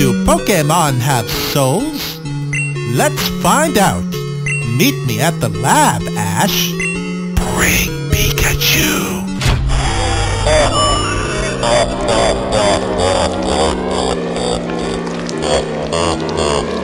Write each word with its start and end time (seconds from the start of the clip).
Do 0.00 0.24
Pokemon 0.24 0.98
have 1.00 1.28
souls? 1.28 2.18
Let's 2.96 3.28
find 3.42 3.76
out. 3.76 4.02
Meet 4.78 4.96
me 5.06 5.20
at 5.20 5.38
the 5.42 5.50
lab, 5.50 6.00
Ash. 6.16 6.70
Bring 7.52 8.08
Pikachu. 8.08 9.20